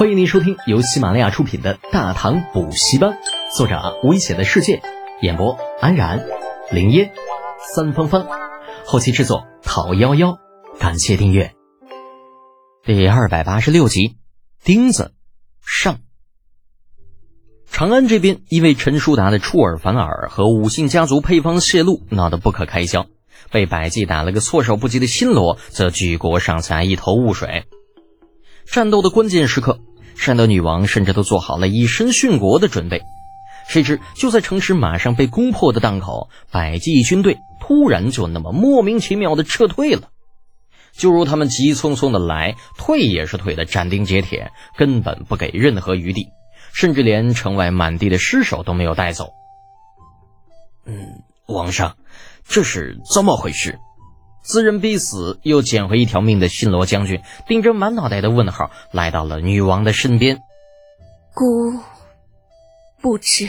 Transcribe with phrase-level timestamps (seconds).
[0.00, 3.10] 欢迎您收听由喜马拉雅出品的《大唐补习班》，
[3.54, 4.80] 作者危险的世界，
[5.20, 6.24] 演播安然、
[6.70, 7.12] 林烟、
[7.74, 8.26] 三芳芳，
[8.86, 10.38] 后期制作陶幺幺。
[10.78, 11.52] 感谢订阅。
[12.82, 14.16] 第二百八十六集，
[14.64, 15.12] 钉子
[15.60, 15.98] 上。
[17.70, 23.04] 长安这边因为陈叔达的出尔反尔和五姓家族配方泄露闹得不可开交，
[23.50, 27.66] 被百济打了个措手不及的新罗则举国上下一头雾水。
[28.64, 29.80] 战斗的关键时刻，
[30.20, 33.00] 善德女王甚至都做好了以身殉国的准备。
[33.66, 40.10] 谁知就在城池马上被攻破的档口，百济军队突然就那么莫名其妙的撤退了。
[40.92, 46.28] 就如他们急匆匆的来，退也是退的斩钉截铁，根本不给任何余地。
[46.74, 49.30] 甚至连城外满地的尸首都没有带走。
[50.84, 51.96] 嗯，皇上，
[52.46, 53.78] 这是怎么回事？
[54.42, 60.42] 自认必死又捡回一条命的新罗将军，顶着满脑袋的问号，来到了女王的身边。
[61.34, 61.44] 孤
[63.00, 63.48] 不知。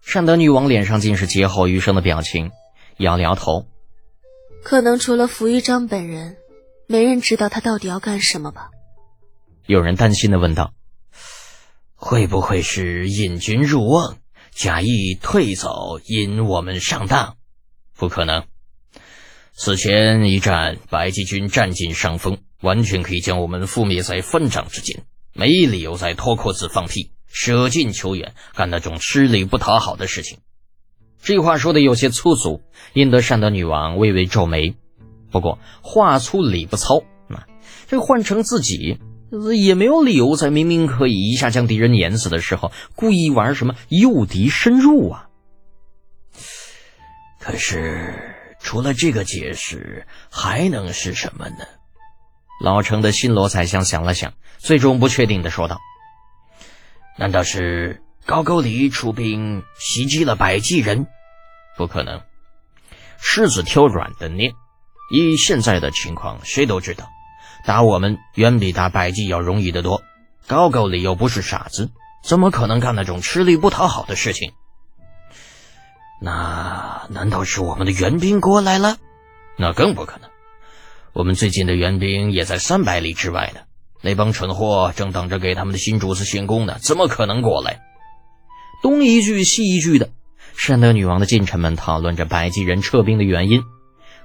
[0.00, 2.50] 善德女王脸上尽是劫后余生的表情，
[2.96, 3.66] 摇了摇头。
[4.62, 6.36] 可能除了福玉章本人，
[6.86, 8.70] 没人知道他到底要干什么吧？
[9.66, 10.72] 有人担心的问道。
[11.94, 14.16] 会不会是引君入瓮，
[14.52, 17.36] 假意退走，引我们上当？
[17.94, 18.44] 不可能。
[19.62, 30.38] 此前一战，白济军占尽上风，完全可以将我们覆灭在分掌之间，没理由再脱裤子放屁，舍近求远，干那种吃力不讨好的事情。
[31.22, 32.62] 这话说的有些粗俗，
[32.94, 34.76] 引得善德女王微微皱眉。
[35.30, 37.46] 不过话粗理不糙，啊
[37.86, 38.98] 这换成自己。
[39.54, 45.28] 也没有理由在明明可以一下将敌人碾死的时候，故意玩什么诱敌深入啊！
[47.38, 51.64] 可是除了这个解释，还能是什么呢？
[52.62, 55.78] 老成的新罗宰相想了想，最终不确定的说道
[57.18, 61.06] ：“难道是高句丽出兵袭击了百济人？
[61.76, 62.20] 不可能，
[63.18, 64.52] 狮子挑软的捏。
[65.12, 67.08] 以现在的情况，谁都知道。”
[67.66, 70.02] 打我们远比打百济要容易得多，
[70.46, 71.90] 高句丽又不是傻子，
[72.24, 74.52] 怎么可能干那种吃力不讨好的事情？
[76.20, 78.98] 那难道是我们的援兵过来了？
[79.56, 80.30] 那更不可能，
[81.12, 83.60] 我们最近的援兵也在三百里之外呢。
[84.02, 87.80] 那帮蠢货正等着给他们的新主子献功呢，怎么可能过来？
[88.82, 90.10] 东一句西一句的，
[90.56, 93.62] 善德女王的近臣们讨论着百济人撤兵的原因，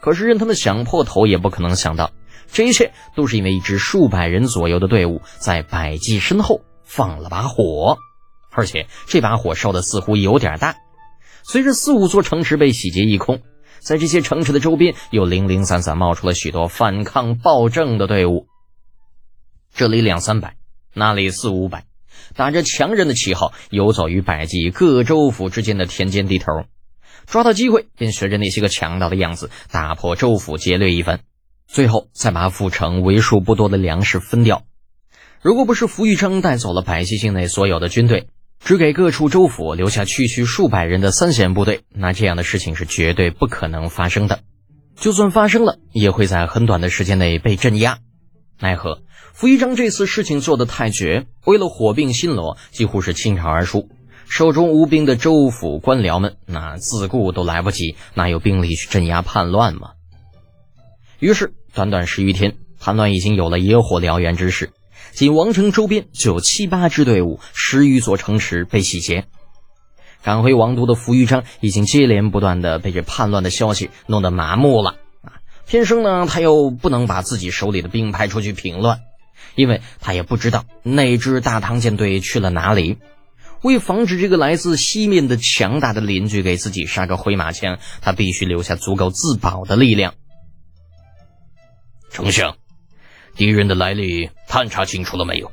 [0.00, 2.10] 可是任他们想破头也不可能想到。
[2.50, 7.96] 这一切都是因为一支数百人左右的队伍在百济身后放了把火，
[8.50, 10.76] 而且这把火烧的似乎有点大。
[11.42, 13.40] 随着四五座城池被洗劫一空，
[13.80, 18.46] 在这些城池的周边又零零散散冒出了许多反抗暴政的队伍。
[19.74, 20.56] 这里两三百，
[20.94, 21.84] 那里四五百，
[22.34, 26.46] 打着强人的旗号游走于百济各州府之间的田间地头，
[27.26, 31.20] 抓到机会便学着那些个强盗的样子打破州府劫掠一番。
[31.66, 34.64] 最后再把府城为数不多的粮食分掉。
[35.40, 38.28] 如果不是福玉章带走了百济境内所有的军队，
[38.64, 44.40] 只给各处州府留下区区数百人的三线部队，那这样的事情是绝对不可能发生的。
[44.96, 47.98] 就算发生了，也会在很短的时间内被镇压。
[48.60, 49.02] 奈何
[49.32, 53.88] 福一章这次事情做得太绝，为了火并新罗，几乎是倾巢而出。
[54.28, 59.92] 手中无兵的州府官僚们，那自顾都来不及，哪有兵力去镇压叛乱嘛？
[61.18, 61.54] 于是。
[61.74, 64.72] 短短十余天，叛乱已经有了野火燎原之势。
[65.12, 69.26] 仅王城周边就有七八支队伍，十余座城池被洗劫。
[70.22, 75.42] 赶回王都的福玉章已经接连不断的被这叛乱的消息弄得麻木了啊！
[75.66, 79.00] 偏生呢，他又不能把自己手里的兵派出去平乱，
[79.54, 82.98] 因为他也不知道那支大唐舰队去了哪里。
[83.62, 90.14] 为防止这个来自西面的强大的邻居给自己杀个回马枪，他必须留下足够自保的力量。
[92.10, 92.56] 丞相，
[93.34, 95.50] 敌人的来历探查清楚了没有？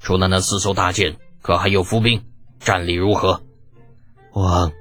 [0.00, 2.24] 除了那四艘大舰，可还有伏兵？
[2.60, 3.42] 战力如何？
[4.32, 4.72] 王，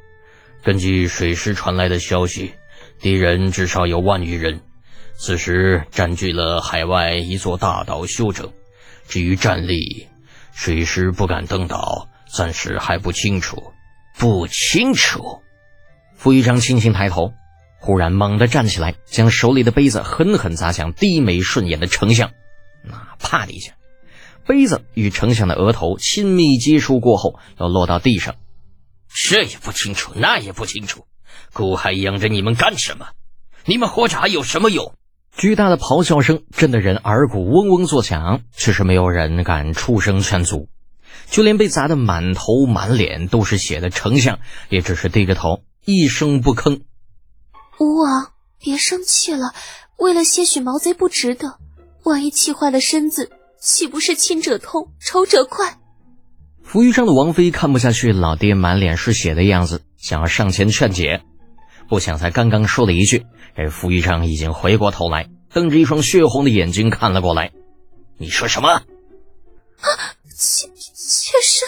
[0.64, 2.54] 根据水师传来的消息，
[3.00, 4.62] 敌人至少有万余人，
[5.16, 8.52] 此时占据了海外一座大岛休整。
[9.08, 10.08] 至于战力，
[10.52, 13.74] 水师不敢登岛，暂时还不清楚。
[14.18, 15.42] 不清楚。
[16.16, 17.34] 傅玉章轻轻抬头。
[17.82, 22.32] 忽然猛地站起来，将手里的杯子狠狠砸向低眉顺眼的丞相。
[22.84, 23.74] 那啪的一下，
[24.46, 28.36] 杯子与丞相的额头亲密接触过后，又落到地上。
[29.14, 31.06] 这也不清楚，那也不清楚，
[31.54, 33.08] 孤还养着你们干什么？
[33.66, 34.94] 你们活着还有什么用？
[35.36, 40.70] 巨大的咆哮声震得人耳骨嗡嗡作响，却是没有人敢出声劝阻。
[41.30, 44.40] 就连被砸得满头满脸都是血的丞相，
[44.70, 46.82] 也只是低着头，一声不吭。
[47.82, 49.56] 吴王，别生气了，
[49.98, 51.58] 为了些许毛贼不值得，
[52.04, 55.80] 万一气坏了身子，岂不是亲者痛，仇者快？
[56.62, 61.24] 扶余章的王妃看不下去老爹满脸是血的样子，想要上前劝解，
[61.90, 63.26] 不想才刚刚说了一句，
[63.58, 67.52] 这扶余章已经回过头来，瞪着一双血红的眼睛看了过来。
[68.20, 68.70] 你说什么？
[68.70, 68.84] 啊，
[70.38, 71.68] 妾妾身。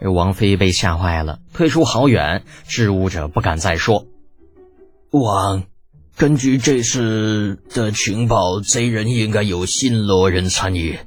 [0.00, 4.04] 这王妃被吓坏了，退出好远，支吾着不敢再说。
[5.10, 5.64] 王，
[6.16, 10.98] 根据这次的情报，贼人应该有新罗人参与。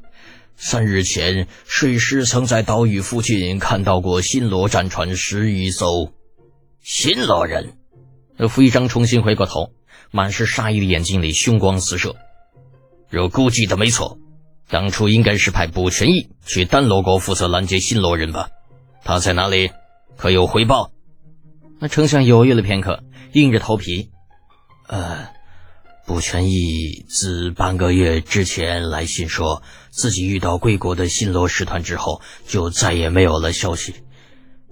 [0.56, 6.14] 三日前，水师曾在岛屿附近看到过新罗战船十余艘。
[6.82, 7.74] 新罗人，
[8.50, 9.74] 傅一章重新回过头，
[10.12, 12.16] 满是杀意的眼睛里凶光四射。
[13.10, 14.18] 若估计的没错，
[14.70, 18.50] 当初应该是派卜全义去丹罗国负责拦截新罗人吧？
[19.04, 19.72] 他在哪里？
[20.16, 20.92] 可有回报？
[21.80, 23.04] 那丞相犹豫了片刻。
[23.34, 24.10] 硬着头皮，
[24.88, 25.30] 呃，
[26.08, 29.62] 卜全义自半个月之前来信说
[29.92, 33.94] 自己遇到贵国的新罗使团之后，就再也没有了消息，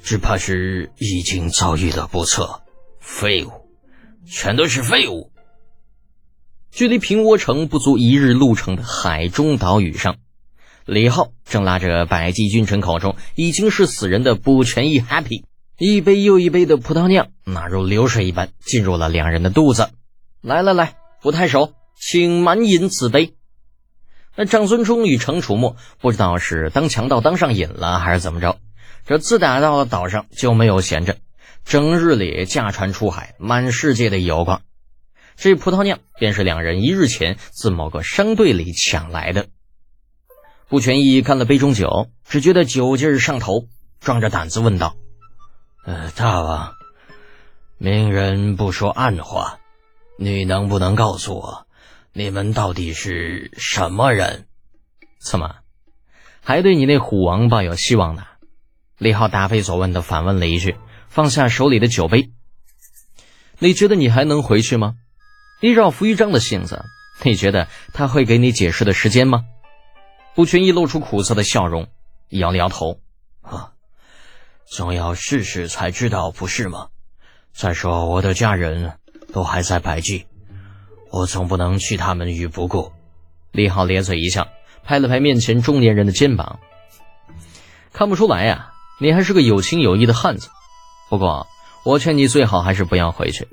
[0.02, 2.62] 只怕是已经遭遇了不测。
[3.00, 3.52] 废物，
[4.26, 5.32] 全都是废物！
[6.72, 10.18] 距离平窝城不足一日路程的海中岛屿上，
[10.86, 15.44] 李浩正拉着百济君臣口中已经是死人的卜全义 happy。
[15.80, 19.92] 一杯又一杯的葡萄酿，那如流水一般进入了两人的肚子。
[20.42, 23.36] 来来来，不太守，请满饮此杯。
[24.36, 28.58] 那长孙冲与程楚墨不知道是当强盗当上瘾了，还是怎么着，
[29.06, 31.18] 这自打到了岛上就没有闲着，
[31.64, 34.64] 整日里驾船出海，满世界的游逛。
[35.36, 39.46] 这葡萄酿便是两人一日前自某个商队里抢来的。
[40.70, 43.68] 顾全义看了杯中酒，只觉得酒劲上头，
[44.00, 44.96] 壮着胆子问道。
[45.88, 46.76] 呃，大王，
[47.78, 49.58] 明人不说暗话，
[50.20, 51.66] 你能不能告诉我，
[52.12, 54.48] 你们到底是什么人？
[55.18, 55.60] 怎么，
[56.44, 58.26] 还对你那虎王抱有希望呢？
[58.98, 60.76] 李浩答非所问的反问了一句，
[61.08, 62.32] 放下手里的酒杯。
[63.60, 64.96] 你觉得你还能回去吗？
[65.62, 66.84] 依照扶余章的性子，
[67.24, 69.46] 你觉得他会给你解释的时间吗？
[70.36, 71.88] 不群义露出苦涩的笑容，
[72.28, 73.00] 摇了摇头。
[73.42, 73.72] 啊。
[74.70, 76.90] 总要试试才知道，不是吗？
[77.54, 79.00] 再说我的家人
[79.32, 80.28] 都还在百济，
[81.10, 82.92] 我总不能弃他们于不顾。
[83.52, 84.50] 李浩咧嘴一笑，
[84.84, 86.60] 拍了拍面前中年人的肩膀。
[87.94, 90.50] 看不出来呀，你还是个有情有义的汉子。
[91.10, 91.48] 不过，
[91.86, 93.48] 我劝你最好还是不要回去。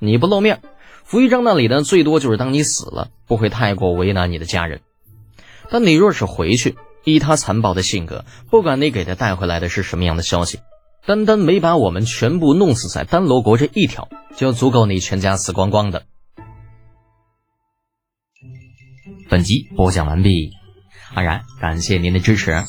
[0.00, 0.60] 你不露面，
[1.04, 4.80] 福玉章那里呢，最多就是当你死了，不会太过为难你的家人。
[5.70, 10.58] 但你若是回去，以他残暴的性格，不管你给他带回来的是什么样的消息，
[11.06, 16.02] 单单没把我们全部弄死在丹罗国这一条，就足够你全家死光光的。
[19.30, 20.50] 本集播讲完毕，
[21.14, 22.64] 安然感谢您的支持。